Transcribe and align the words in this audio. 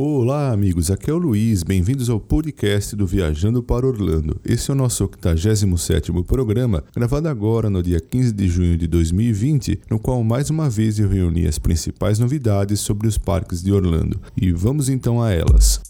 Olá, 0.00 0.52
amigos. 0.52 0.92
Aqui 0.92 1.10
é 1.10 1.12
o 1.12 1.18
Luiz. 1.18 1.64
Bem-vindos 1.64 2.08
ao 2.08 2.20
podcast 2.20 2.94
do 2.94 3.04
Viajando 3.04 3.60
para 3.64 3.84
Orlando. 3.84 4.40
Esse 4.44 4.70
é 4.70 4.72
o 4.72 4.76
nosso 4.76 5.08
87º 5.08 6.24
programa, 6.24 6.84
gravado 6.94 7.26
agora 7.26 7.68
no 7.68 7.82
dia 7.82 7.98
15 7.98 8.30
de 8.32 8.46
junho 8.46 8.78
de 8.78 8.86
2020, 8.86 9.80
no 9.90 9.98
qual 9.98 10.22
mais 10.22 10.50
uma 10.50 10.70
vez 10.70 11.00
eu 11.00 11.08
reuni 11.08 11.48
as 11.48 11.58
principais 11.58 12.20
novidades 12.20 12.78
sobre 12.78 13.08
os 13.08 13.18
parques 13.18 13.60
de 13.60 13.72
Orlando. 13.72 14.20
E 14.40 14.52
vamos 14.52 14.88
então 14.88 15.20
a 15.20 15.32
elas. 15.32 15.80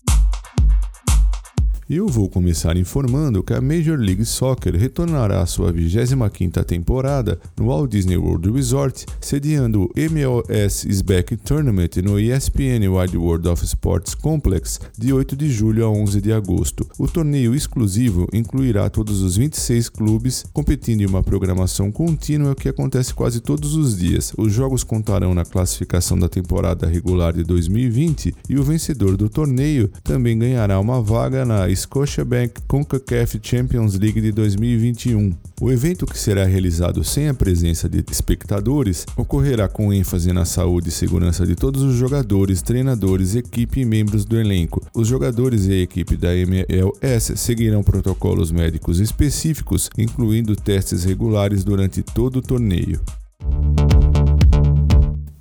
Eu 1.90 2.06
vou 2.06 2.28
começar 2.28 2.76
informando 2.76 3.42
que 3.42 3.54
a 3.54 3.62
Major 3.62 3.98
League 3.98 4.22
Soccer 4.26 4.76
retornará 4.76 5.40
à 5.40 5.46
sua 5.46 5.72
25ª 5.72 6.62
temporada 6.62 7.40
no 7.58 7.68
Walt 7.68 7.90
Disney 7.90 8.18
World 8.18 8.50
Resort, 8.50 9.06
sediando 9.18 9.84
o 9.84 9.90
MLS 9.98 10.86
Is 10.86 11.00
Back 11.00 11.34
Tournament 11.38 11.96
no 12.04 12.20
ESPN 12.20 12.86
Wide 12.90 13.16
World 13.16 13.48
of 13.48 13.64
Sports 13.64 14.14
Complex 14.14 14.78
de 14.98 15.14
8 15.14 15.34
de 15.34 15.48
julho 15.48 15.86
a 15.86 15.88
11 15.88 16.20
de 16.20 16.30
agosto. 16.30 16.86
O 16.98 17.08
torneio 17.08 17.54
exclusivo 17.54 18.28
incluirá 18.34 18.90
todos 18.90 19.22
os 19.22 19.38
26 19.38 19.88
clubes 19.88 20.44
competindo 20.52 21.00
em 21.00 21.06
uma 21.06 21.22
programação 21.22 21.90
contínua 21.90 22.54
que 22.54 22.68
acontece 22.68 23.14
quase 23.14 23.40
todos 23.40 23.74
os 23.74 23.96
dias. 23.96 24.34
Os 24.36 24.52
jogos 24.52 24.84
contarão 24.84 25.32
na 25.32 25.46
classificação 25.46 26.18
da 26.18 26.28
temporada 26.28 26.86
regular 26.86 27.32
de 27.32 27.44
2020 27.44 28.34
e 28.46 28.58
o 28.58 28.62
vencedor 28.62 29.16
do 29.16 29.30
torneio 29.30 29.90
também 30.04 30.38
ganhará 30.38 30.78
uma 30.78 31.00
vaga 31.00 31.46
na 31.46 31.66
Scotiabank 31.78 32.60
CONCACAF 32.66 33.38
Champions 33.42 33.94
League 33.94 34.20
de 34.20 34.32
2021. 34.32 35.32
O 35.60 35.70
evento, 35.70 36.04
que 36.04 36.18
será 36.18 36.44
realizado 36.44 37.04
sem 37.04 37.28
a 37.28 37.34
presença 37.34 37.88
de 37.88 38.04
espectadores, 38.10 39.06
ocorrerá 39.16 39.68
com 39.68 39.92
ênfase 39.92 40.32
na 40.32 40.44
saúde 40.44 40.88
e 40.88 40.92
segurança 40.92 41.46
de 41.46 41.54
todos 41.54 41.82
os 41.82 41.94
jogadores, 41.94 42.62
treinadores, 42.62 43.34
equipe 43.34 43.80
e 43.80 43.84
membros 43.84 44.24
do 44.24 44.38
elenco. 44.38 44.84
Os 44.92 45.06
jogadores 45.06 45.66
e 45.66 45.72
a 45.72 45.82
equipe 45.82 46.16
da 46.16 46.34
MLS 46.34 47.36
seguirão 47.36 47.82
protocolos 47.82 48.50
médicos 48.50 48.98
específicos, 48.98 49.88
incluindo 49.96 50.56
testes 50.56 51.04
regulares 51.04 51.62
durante 51.62 52.02
todo 52.02 52.36
o 52.36 52.42
torneio. 52.42 53.00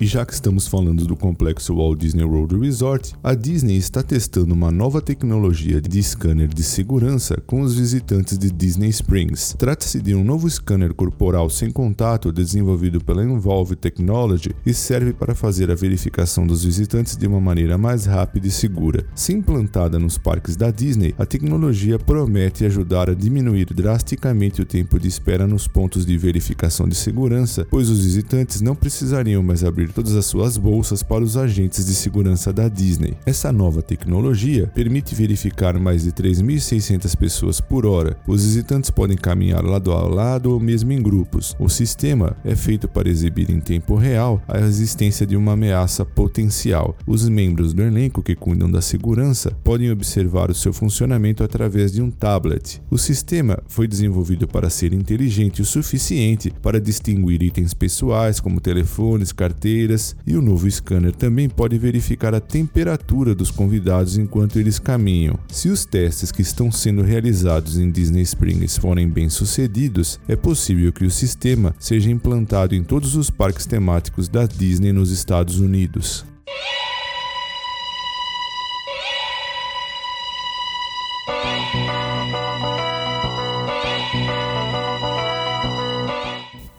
E 0.08 0.09
já 0.09 0.25
que 0.25 0.31
estamos 0.31 0.67
falando 0.67 1.05
do 1.05 1.17
complexo 1.17 1.75
Walt 1.75 2.00
Disney 2.00 2.23
World 2.23 2.58
Resort, 2.58 3.13
a 3.22 3.33
Disney 3.33 3.75
está 3.75 4.02
testando 4.02 4.53
uma 4.53 4.72
nova 4.72 5.02
tecnologia 5.02 5.81
de 5.81 6.02
scanner 6.02 6.47
de 6.47 6.63
segurança 6.63 7.36
com 7.45 7.59
os 7.59 7.75
visitantes 7.75 8.38
de 8.38 8.50
Disney 8.50 8.88
Springs. 8.88 9.53
Trata-se 9.59 10.02
de 10.02 10.16
um 10.16 10.23
novo 10.23 10.50
scanner 10.50 10.94
corporal 10.94 11.50
sem 11.50 11.69
contato 11.69 12.31
desenvolvido 12.31 13.03
pela 13.03 13.22
Involve 13.22 13.75
Technology 13.75 14.55
e 14.66 14.73
serve 14.73 15.11
para 15.11 15.35
fazer 15.35 15.69
a 15.69 15.75
verificação 15.75 16.47
dos 16.47 16.63
visitantes 16.63 17.17
de 17.17 17.28
uma 17.28 17.41
maneira 17.41 17.78
mais 17.78 18.05
rápida 18.05 18.47
e 18.47 18.52
segura. 18.52 19.05
Se 19.13 19.33
implantada 19.33 20.00
nos 20.00 20.17
parques 20.17 20.55
da 20.55 20.72
Disney, 20.72 21.13
a 21.19 21.25
tecnologia 21.25 22.00
promete 22.00 22.63
ajudar 22.63 23.09
a 23.09 23.13
diminuir 23.13 23.66
drasticamente 23.73 24.61
o 24.61 24.66
tempo 24.66 24.97
de 24.97 25.09
espera 25.09 25.45
nos 25.45 25.67
pontos 25.67 26.05
de 26.05 26.17
verificação 26.17 26.88
de 26.88 26.95
segurança, 26.95 27.67
pois 27.69 27.89
os 27.89 28.05
visitantes 28.05 28.61
não 28.61 28.73
precisariam 28.73 29.44
mais 29.44 29.66
abrir 29.66 29.97
todas 29.98 30.16
as 30.16 30.28
suas 30.28 30.58
bolsas 30.58 31.02
para 31.02 31.23
os 31.23 31.36
agentes 31.36 31.84
de 31.84 31.95
segurança 31.95 32.53
da 32.53 32.70
Disney. 32.70 33.16
Essa 33.26 33.52
nova 33.52 33.81
tecnologia 33.81 34.67
permite 34.67 35.16
verificar 35.16 35.80
mais 35.80 36.03
de 36.03 36.12
3.600 36.12 37.17
pessoas 37.17 37.59
por 37.59 37.84
hora. 37.84 38.16
Os 38.28 38.45
visitantes 38.45 38.92
podem 38.92 39.18
caminhar 39.18 39.64
lado 39.64 39.92
a 39.92 40.08
lado 40.08 40.52
ou 40.52 40.59
mesmo 40.59 40.92
em 40.92 41.02
grupos. 41.02 41.56
O 41.58 41.68
sistema 41.68 42.38
é 42.45 42.56
feito 42.56 42.88
para 42.88 43.09
exibir 43.09 43.50
em 43.50 43.59
tempo 43.59 43.95
real 43.95 44.40
a 44.48 44.59
existência 44.59 45.25
de 45.25 45.36
uma 45.36 45.53
ameaça 45.53 46.06
potencial. 46.06 46.95
Os 47.08 47.28
membros 47.28 47.73
do 47.73 47.81
elenco 47.81 48.22
que 48.22 48.36
cuidam 48.36 48.70
da 48.70 48.84
segurança 48.84 49.50
podem 49.64 49.90
observar 49.90 50.52
o 50.52 50.56
seu 50.56 50.72
funcionamento 50.72 51.44
através 51.44 51.92
de 51.92 52.03
um 52.03 52.12
tablet. 52.12 52.80
O 52.92 53.00
sistema 53.00 53.58
foi 53.68 53.88
desenvolvido 53.88 54.48
para 54.48 54.70
ser 54.70 54.94
inteligente 54.94 55.59
o 55.59 55.66
suficiente 55.66 56.53
para 56.62 56.80
distinguir 56.80 57.41
itens 57.41 57.74
pessoais 57.74 58.40
como 58.40 58.62
telefones, 58.62 59.31
carteiras 59.31 59.87
e 60.25 60.36
o 60.36 60.42
novo 60.42 60.70
scanner 60.70 61.14
também 61.14 61.50
pode 61.50 61.78
verificar 61.78 62.34
a 62.34 62.40
temperatura 62.40 63.34
dos 63.34 63.52
convidados 63.52 64.18
enquanto 64.18 64.59
eles 64.59 64.80
caminham. 64.80 65.40
Se 65.48 65.70
os 65.70 65.86
testes 65.86 66.31
que 66.31 66.42
estão 66.42 66.72
sendo 66.72 67.02
realizados 67.02 67.78
em 67.78 67.90
Disney 67.90 68.22
Springs 68.22 68.78
forem 68.78 69.09
bem 69.09 69.30
sucedidos, 69.30 70.20
é 70.28 70.36
possível 70.36 70.92
que 70.92 71.06
o 71.06 71.12
sistema 71.12 71.75
seja 71.80 72.12
implantado 72.12 72.75
em 72.75 72.84
todos 72.84 73.16
os 73.16 73.30
parques 73.30 73.66
temáticos 73.66 74.28
da 74.28 74.46
Disney 74.46 74.92
nos 74.92 75.12
Estados 75.12 75.59
Unidos. 75.59 76.25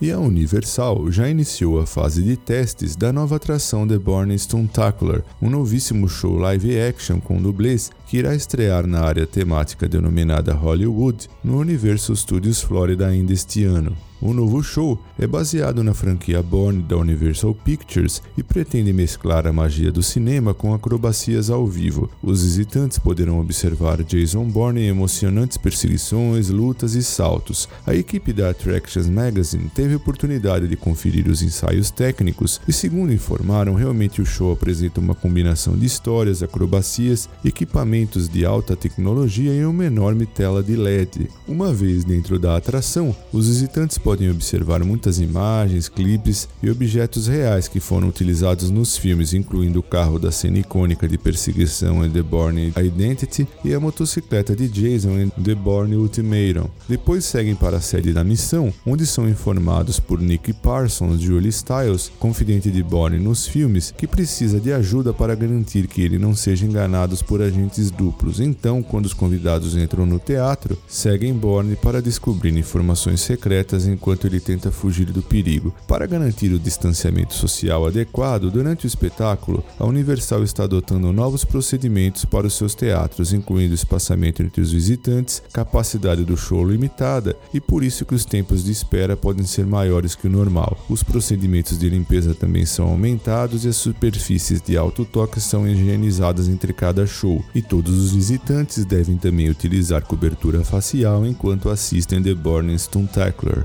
E 0.00 0.12
a 0.12 0.18
Universal 0.20 1.10
já 1.10 1.28
iniciou 1.28 1.80
a 1.80 1.86
fase 1.86 2.22
de 2.22 2.36
testes 2.36 2.94
da 2.94 3.12
nova 3.12 3.34
atração 3.34 3.86
The 3.86 3.98
Born 3.98 4.32
Stuntacular, 4.38 5.24
um 5.42 5.50
novíssimo 5.50 6.08
show 6.08 6.36
live 6.36 6.80
action 6.80 7.18
com 7.20 7.42
dublês 7.42 7.90
que 8.08 8.16
irá 8.16 8.34
estrear 8.34 8.86
na 8.86 9.02
área 9.02 9.26
temática 9.26 9.86
denominada 9.86 10.54
Hollywood 10.54 11.28
no 11.44 11.58
Universal 11.58 12.16
Studios 12.16 12.62
Florida 12.62 13.06
ainda 13.06 13.34
este 13.34 13.64
ano. 13.64 13.94
O 14.20 14.32
novo 14.32 14.60
show 14.64 15.00
é 15.16 15.28
baseado 15.28 15.84
na 15.84 15.94
franquia 15.94 16.42
Born 16.42 16.82
da 16.82 16.96
Universal 16.96 17.54
Pictures 17.54 18.20
e 18.36 18.42
pretende 18.42 18.92
mesclar 18.92 19.46
a 19.46 19.52
magia 19.52 19.92
do 19.92 20.02
cinema 20.02 20.52
com 20.52 20.74
acrobacias 20.74 21.50
ao 21.50 21.64
vivo. 21.64 22.10
Os 22.20 22.42
visitantes 22.42 22.98
poderão 22.98 23.38
observar 23.38 24.02
Jason 24.02 24.44
Bourne 24.46 24.80
em 24.80 24.88
emocionantes 24.88 25.56
perseguições, 25.56 26.48
lutas 26.48 26.96
e 26.96 27.02
saltos. 27.02 27.68
A 27.86 27.94
equipe 27.94 28.32
da 28.32 28.50
Attractions 28.50 29.08
Magazine 29.08 29.70
teve 29.72 29.94
oportunidade 29.94 30.66
de 30.66 30.76
conferir 30.76 31.28
os 31.28 31.40
ensaios 31.40 31.88
técnicos 31.92 32.60
e, 32.66 32.72
segundo 32.72 33.12
informaram, 33.12 33.74
realmente 33.74 34.20
o 34.20 34.26
show 34.26 34.50
apresenta 34.50 34.98
uma 34.98 35.14
combinação 35.14 35.76
de 35.76 35.86
histórias, 35.86 36.42
acrobacias, 36.42 37.28
equipamentos 37.44 37.97
de 38.06 38.44
alta 38.44 38.76
tecnologia 38.76 39.52
e 39.52 39.64
uma 39.64 39.84
enorme 39.84 40.24
tela 40.24 40.62
de 40.62 40.76
LED. 40.76 41.28
Uma 41.48 41.72
vez 41.72 42.04
dentro 42.04 42.38
da 42.38 42.56
atração, 42.56 43.14
os 43.32 43.48
visitantes 43.48 43.98
podem 43.98 44.30
observar 44.30 44.84
muitas 44.84 45.18
imagens, 45.18 45.88
clipes 45.88 46.48
e 46.62 46.70
objetos 46.70 47.26
reais 47.26 47.66
que 47.66 47.80
foram 47.80 48.08
utilizados 48.08 48.70
nos 48.70 48.96
filmes, 48.96 49.34
incluindo 49.34 49.80
o 49.80 49.82
carro 49.82 50.16
da 50.16 50.30
cena 50.30 50.60
icônica 50.60 51.08
de 51.08 51.18
perseguição 51.18 52.06
em 52.06 52.10
The 52.10 52.22
Bourne 52.22 52.72
Identity 52.76 53.48
e 53.64 53.74
a 53.74 53.80
motocicleta 53.80 54.54
de 54.54 54.68
Jason 54.68 55.18
em 55.18 55.28
The 55.30 55.56
Bourne 55.56 55.96
Ultimatum. 55.96 56.68
Depois 56.88 57.24
seguem 57.24 57.56
para 57.56 57.78
a 57.78 57.80
sede 57.80 58.12
da 58.12 58.22
missão, 58.22 58.72
onde 58.86 59.06
são 59.06 59.28
informados 59.28 59.98
por 59.98 60.20
Nick 60.20 60.52
Parsons, 60.52 61.20
Julie 61.20 61.50
Stiles, 61.50 62.12
confidente 62.18 62.70
de 62.70 62.82
Bourne 62.82 63.18
nos 63.18 63.46
filmes, 63.46 63.92
que 63.96 64.06
precisa 64.06 64.60
de 64.60 64.72
ajuda 64.72 65.12
para 65.12 65.34
garantir 65.34 65.88
que 65.88 66.00
ele 66.00 66.18
não 66.18 66.34
seja 66.34 66.64
enganado 66.64 67.08
por 67.24 67.40
agentes 67.40 67.87
duplos. 67.90 68.40
Então, 68.40 68.82
quando 68.82 69.06
os 69.06 69.14
convidados 69.14 69.76
entram 69.76 70.06
no 70.06 70.18
teatro, 70.18 70.78
seguem 70.86 71.34
Bourne 71.34 71.76
para 71.76 72.02
descobrir 72.02 72.56
informações 72.56 73.20
secretas 73.20 73.86
enquanto 73.86 74.26
ele 74.26 74.40
tenta 74.40 74.70
fugir 74.70 75.06
do 75.06 75.22
perigo. 75.22 75.74
Para 75.86 76.06
garantir 76.06 76.52
o 76.52 76.58
distanciamento 76.58 77.34
social 77.34 77.86
adequado, 77.86 78.50
durante 78.50 78.86
o 78.86 78.88
espetáculo, 78.88 79.64
a 79.78 79.84
Universal 79.84 80.42
está 80.42 80.64
adotando 80.64 81.12
novos 81.12 81.44
procedimentos 81.44 82.24
para 82.24 82.46
os 82.46 82.54
seus 82.54 82.74
teatros, 82.74 83.32
incluindo 83.32 83.74
espaçamento 83.74 84.42
entre 84.42 84.60
os 84.60 84.72
visitantes, 84.72 85.42
capacidade 85.52 86.24
do 86.24 86.36
show 86.36 86.68
limitada 86.68 87.36
e 87.52 87.60
por 87.60 87.82
isso 87.82 88.04
que 88.04 88.14
os 88.14 88.24
tempos 88.24 88.64
de 88.64 88.72
espera 88.72 89.16
podem 89.16 89.44
ser 89.44 89.66
maiores 89.66 90.14
que 90.14 90.26
o 90.26 90.30
normal. 90.30 90.78
Os 90.88 91.02
procedimentos 91.02 91.78
de 91.78 91.88
limpeza 91.88 92.34
também 92.34 92.66
são 92.66 92.88
aumentados 92.88 93.64
e 93.64 93.68
as 93.68 93.76
superfícies 93.76 94.60
de 94.60 94.76
alto 94.76 95.04
toque 95.04 95.40
são 95.40 95.66
higienizadas 95.66 96.48
entre 96.48 96.72
cada 96.72 97.06
show, 97.06 97.44
e 97.54 97.62
todos 97.78 97.96
os 97.96 98.10
visitantes 98.10 98.84
devem 98.84 99.16
também 99.16 99.48
utilizar 99.48 100.02
cobertura 100.02 100.64
facial 100.64 101.24
enquanto 101.24 101.70
assistem 101.70 102.20
The 102.20 102.34
Born 102.34 102.76
Stuntacular. 102.76 103.64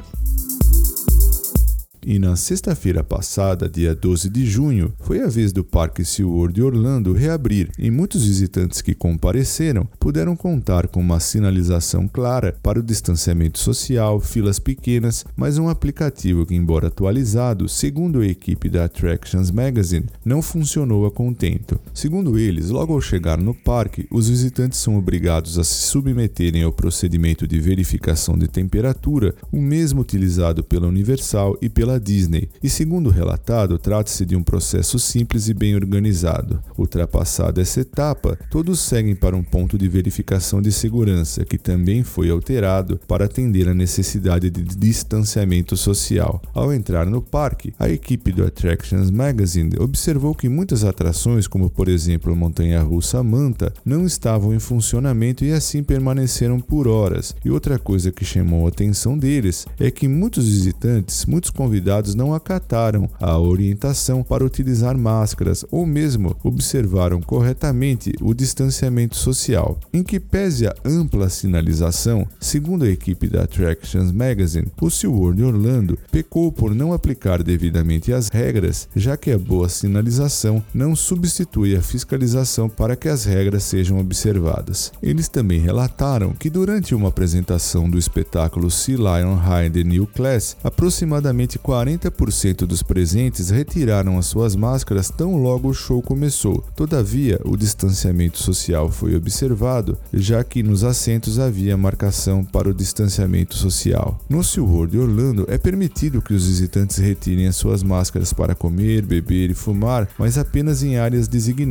E 2.06 2.19
na 2.19 2.36
sexta-feira 2.36 3.04
passada, 3.04 3.68
dia 3.68 3.95
12 3.95 4.30
de 4.30 4.45
junho, 4.45 4.94
foi 5.00 5.24
a 5.24 5.27
vez 5.27 5.51
do 5.51 5.63
Parque 5.63 6.06
SeaWorld 6.06 6.54
de 6.54 6.62
Orlando 6.62 7.12
reabrir 7.12 7.71
e 7.80 7.89
muitos 7.89 8.24
visitantes 8.24 8.83
que 8.83 8.94
compareceram 8.94 9.88
puderam 10.00 10.36
contar 10.36 10.88
com 10.88 11.00
uma 11.00 11.19
sinalização 11.19 12.07
clara 12.07 12.56
para 12.62 12.80
o 12.80 12.83
distanciamento 12.83 13.57
social, 13.57 14.19
filas 14.19 14.60
pequenas, 14.60 15.25
mas 15.36 15.57
um 15.57 15.69
aplicativo 15.69 16.45
que, 16.45 16.54
embora 16.54 16.89
atualizado, 16.89 17.68
segundo 17.68 18.19
a 18.19 18.27
equipe 18.27 18.69
da 18.69 18.83
Attractions 18.83 19.50
Magazine, 19.50 20.06
não 20.24 20.39
funcionou 20.44 21.07
a 21.07 21.12
contento. 21.12 21.80
Segundo 21.94 22.40
eles, 22.40 22.72
logo 22.72 22.92
ao 22.92 23.00
chegar 23.00 23.38
no 23.38 23.54
parque, 23.54 24.07
os 24.10 24.28
visitantes 24.28 24.80
são 24.80 24.98
obrigados 24.98 25.60
a 25.60 25.63
se 25.63 25.84
submeterem 25.84 26.63
ao 26.63 26.74
procedimento 26.74 27.48
de 27.48 27.60
verificação 27.60 28.36
de 28.36 28.48
temperatura, 28.48 29.36
o 29.51 29.62
mesmo 29.62 30.01
utilizado 30.01 30.63
pela 30.63 30.88
Universal 30.88 31.56
e 31.62 31.69
pela 31.69 32.00
Disney, 32.00 32.50
e 32.63 32.69
segundo 32.69 33.12
relatado, 33.12 33.78
trata-se 33.78 34.25
de 34.25 34.36
um 34.36 34.42
processo 34.42 34.98
simples 34.98 35.48
e 35.48 35.54
bem 35.54 35.75
organizado. 35.75 36.62
Ultrapassada 36.75 37.62
essa 37.62 37.81
etapa, 37.81 38.39
todos 38.50 38.80
seguem 38.80 39.16
para 39.16 39.36
um 39.36 39.44
ponto 39.44 39.78
de 39.78 39.88
verificação 39.88 40.63
de 40.63 40.72
segurança, 40.72 41.46
que 41.46 41.60
também 41.60 42.04
foi 42.04 42.30
alterado 42.31 43.00
para 43.07 43.25
atender 43.25 43.69
a 43.69 43.74
necessidade 43.74 44.50
de 44.50 44.63
distanciamento 44.63 45.78
social. 45.78 46.42
Ao 46.56 46.74
entrar 46.74 47.06
no 47.06 47.22
parque, 47.22 47.72
a 47.78 47.88
equipe 47.88 48.31
do 48.31 48.44
Attractions 48.44 49.12
Magazine 49.12 49.78
observou 49.80 50.34
que 50.34 50.50
muitas 50.50 50.84
atrações, 50.84 51.48
como 51.48 51.69
por 51.69 51.82
exemplo 51.88 52.33
a 52.33 52.35
montanha-russa 52.35 53.24
Manta, 53.24 53.74
não 53.85 54.06
estavam 54.06 54.53
em 54.53 54.59
funcionamento 54.59 55.44
e 55.44 55.51
assim 55.51 55.83
permaneceram 55.83 56.59
por 56.59 56.88
horas. 56.88 57.35
E 57.44 57.50
outra 57.50 57.77
coisa 57.80 58.12
que 58.12 58.25
chamou 58.25 58.65
a 58.65 58.69
atenção 58.69 59.18
deles 59.18 59.65
é 59.80 59.89
que 59.91 60.07
muitos 60.07 60.47
visitantes, 60.47 61.25
muitos 61.25 61.50
convidados 61.50 62.15
não 62.15 62.33
acataram 62.33 63.09
a 63.19 63.38
orientação 63.38 64.24
para 64.24 64.45
utilizar 64.45 64.97
máscaras 64.97 65.65
ou 65.71 65.85
mesmo 65.85 66.35
observaram 66.44 67.21
corretamente 67.21 68.13
o 68.21 68.33
distanciamento 68.33 69.15
social. 69.15 69.79
Em 69.94 70.03
que 70.03 70.19
pese 70.19 70.68
a 70.68 70.75
ampla 70.86 71.29
sinalização, 71.29 72.27
segundo 72.39 72.86
a 72.86 72.89
equipe 72.89 73.27
da 73.27 73.44
Attractions 73.44 74.12
Magazine, 74.12 74.68
o 74.81 74.89
SeaWorld 74.89 75.44
Orlando 75.44 75.97
pecou 76.12 76.51
por 76.51 76.74
não 76.74 76.94
aplicar 76.94 77.41
devidamente 77.44 78.12
as 78.13 78.29
regras, 78.29 78.88
já 78.95 79.15
que 79.15 79.31
a 79.31 79.38
boa 79.38 79.69
sinalização 79.69 80.63
não 80.74 80.95
substitui 80.95 81.73
a 81.75 81.81
fiscalização 81.81 82.70
para 82.70 82.96
que 82.96 83.10
as 83.10 83.25
regras 83.25 83.64
sejam 83.64 84.00
observadas. 84.00 84.92
Eles 85.02 85.28
também 85.28 85.60
relataram 85.60 86.34
que 86.34 86.50
durante 86.50 86.94
uma 86.94 87.10
apresentação 87.10 87.90
do 87.90 87.98
espetáculo 87.98 88.70
Sea 88.70 88.98
Lion 88.98 89.36
High 89.36 89.70
The 89.70 89.84
New 89.84 90.08
Class, 90.08 90.56
aproximadamente 90.64 91.58
40% 91.58 92.66
dos 92.66 92.84
presentes 92.84 93.50
retiraram 93.50 94.18
as 94.18 94.28
suas 94.28 94.56
máscaras 94.56 95.10
tão 95.10 95.38
logo 95.38 95.70
o 95.70 95.74
show 95.74 96.02
começou. 96.02 96.64
Todavia, 96.75 97.40
o 97.44 97.58
distanciamento 97.58 98.38
social 98.38 98.92
foi 98.92 99.16
observado, 99.16 99.98
já 100.14 100.44
que 100.44 100.62
nos 100.62 100.84
assentos 100.84 101.40
havia 101.40 101.78
marcação 101.78 102.44
para 102.44 102.70
o 102.70 102.74
distanciamento 102.74 103.56
social. 103.56 104.20
No 104.30 104.44
SeaWorld 104.44 104.98
Orlando, 104.98 105.46
é 105.48 105.58
permitido 105.58 106.22
que 106.22 106.34
os 106.34 106.46
visitantes 106.46 106.98
retirem 106.98 107.48
as 107.48 107.56
suas 107.56 107.81
máscaras 107.84 108.34
para 108.34 108.54
comer, 108.54 109.04
beber 109.04 109.50
e 109.50 109.54
fumar, 109.54 110.10
mas 110.18 110.38
apenas 110.38 110.84
em 110.84 110.98
áreas 110.98 111.28
designadas. 111.28 111.62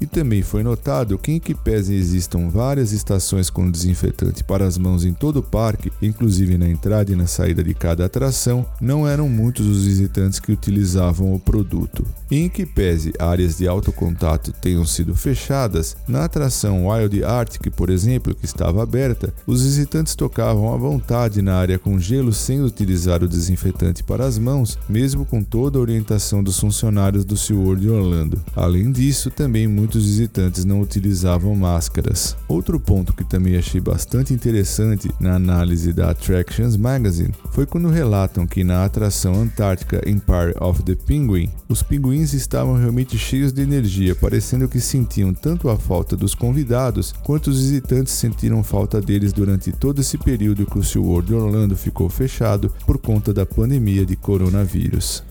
E 0.00 0.06
também 0.06 0.42
foi 0.42 0.62
notado 0.62 1.18
que, 1.18 1.32
em 1.32 1.40
que 1.40 1.54
pese 1.54 1.94
existam 1.94 2.48
várias 2.48 2.92
estações 2.92 3.50
com 3.50 3.70
desinfetante 3.70 4.44
para 4.44 4.64
as 4.64 4.78
mãos 4.78 5.04
em 5.04 5.12
todo 5.12 5.38
o 5.38 5.42
parque, 5.42 5.90
inclusive 6.00 6.56
na 6.56 6.68
entrada 6.68 7.10
e 7.12 7.16
na 7.16 7.26
saída 7.26 7.64
de 7.64 7.74
cada 7.74 8.04
atração, 8.04 8.64
não 8.80 9.08
eram 9.08 9.28
muitos 9.28 9.66
os 9.66 9.84
visitantes 9.84 10.38
que 10.38 10.52
utilizavam 10.52 11.34
o 11.34 11.40
produto. 11.40 12.04
E 12.30 12.36
em 12.36 12.48
que 12.48 12.64
pese 12.64 13.12
áreas 13.18 13.58
de 13.58 13.66
alto 13.66 13.90
contato 13.90 14.52
tenham 14.52 14.84
sido 14.84 15.16
fechadas, 15.16 15.96
na 16.06 16.24
atração 16.24 16.86
Wild 16.86 17.24
Arctic, 17.24 17.72
por 17.72 17.90
exemplo, 17.90 18.34
que 18.34 18.44
estava 18.44 18.82
aberta, 18.82 19.34
os 19.46 19.62
visitantes 19.62 20.14
tocavam 20.14 20.72
à 20.72 20.76
vontade 20.76 21.42
na 21.42 21.56
área 21.56 21.78
com 21.78 21.98
gelo 21.98 22.32
sem 22.32 22.62
utilizar 22.62 23.22
o 23.22 23.28
desinfetante 23.28 24.04
para 24.04 24.24
as 24.24 24.38
mãos, 24.38 24.78
mesmo 24.88 25.24
com 25.24 25.42
toda 25.42 25.78
a 25.78 25.82
orientação 25.82 26.42
dos 26.42 26.60
funcionários 26.60 27.24
do 27.24 27.36
SeaWorld 27.36 27.88
Orlando. 27.88 28.40
Além 28.54 28.90
disso, 29.08 29.30
também 29.30 29.66
muitos 29.66 30.04
visitantes 30.04 30.66
não 30.66 30.82
utilizavam 30.82 31.56
máscaras. 31.56 32.36
Outro 32.46 32.78
ponto 32.78 33.14
que 33.14 33.24
também 33.24 33.56
achei 33.56 33.80
bastante 33.80 34.34
interessante 34.34 35.10
na 35.18 35.34
análise 35.34 35.94
da 35.94 36.10
Attractions 36.10 36.76
Magazine 36.76 37.32
foi 37.50 37.64
quando 37.64 37.88
relatam 37.88 38.46
que 38.46 38.62
na 38.62 38.84
atração 38.84 39.40
Antártica 39.40 40.02
Empire 40.06 40.54
of 40.60 40.82
the 40.82 40.94
Penguin, 40.94 41.48
os 41.70 41.82
pinguins 41.82 42.34
estavam 42.34 42.74
realmente 42.74 43.16
cheios 43.16 43.50
de 43.50 43.62
energia, 43.62 44.14
parecendo 44.14 44.68
que 44.68 44.78
sentiam 44.78 45.32
tanto 45.32 45.70
a 45.70 45.78
falta 45.78 46.14
dos 46.14 46.34
convidados 46.34 47.14
quanto 47.24 47.48
os 47.48 47.60
visitantes 47.60 48.12
sentiram 48.12 48.62
falta 48.62 49.00
deles 49.00 49.32
durante 49.32 49.72
todo 49.72 50.02
esse 50.02 50.18
período 50.18 50.66
que 50.66 50.78
o 50.78 50.84
SeaWorld 50.84 51.32
Orlando 51.32 51.76
ficou 51.78 52.10
fechado 52.10 52.70
por 52.86 52.98
conta 52.98 53.32
da 53.32 53.46
pandemia 53.46 54.04
de 54.04 54.16
coronavírus. 54.16 55.22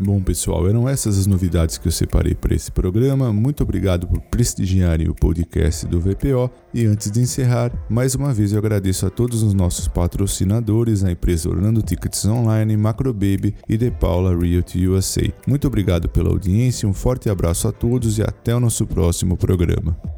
Bom, 0.00 0.22
pessoal, 0.22 0.68
eram 0.68 0.88
essas 0.88 1.18
as 1.18 1.26
novidades 1.26 1.76
que 1.76 1.88
eu 1.88 1.92
separei 1.92 2.32
para 2.32 2.54
esse 2.54 2.70
programa. 2.70 3.32
Muito 3.32 3.64
obrigado 3.64 4.06
por 4.06 4.20
prestigiarem 4.20 5.08
o 5.08 5.14
podcast 5.14 5.86
do 5.86 6.00
VPO. 6.00 6.48
E 6.72 6.86
antes 6.86 7.10
de 7.10 7.20
encerrar, 7.20 7.72
mais 7.90 8.14
uma 8.14 8.32
vez 8.32 8.52
eu 8.52 8.58
agradeço 8.58 9.06
a 9.06 9.10
todos 9.10 9.42
os 9.42 9.52
nossos 9.52 9.88
patrocinadores, 9.88 11.02
a 11.02 11.10
empresa 11.10 11.48
Orlando 11.48 11.82
Tickets 11.82 12.24
Online, 12.24 12.76
Macrobaby 12.76 13.56
e 13.68 13.76
The 13.76 13.90
Paula 13.90 14.38
Realty 14.38 14.86
USA. 14.86 15.32
Muito 15.46 15.66
obrigado 15.66 16.08
pela 16.08 16.30
audiência, 16.30 16.88
um 16.88 16.94
forte 16.94 17.28
abraço 17.28 17.66
a 17.66 17.72
todos 17.72 18.18
e 18.18 18.22
até 18.22 18.54
o 18.54 18.60
nosso 18.60 18.86
próximo 18.86 19.36
programa. 19.36 20.17